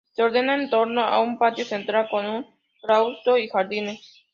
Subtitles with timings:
[0.15, 2.47] Se ordena en torno a un patio central, con un
[2.81, 4.25] claustro y jardines.